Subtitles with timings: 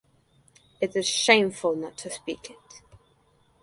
[0.81, 2.81] It is shameful not to speak it.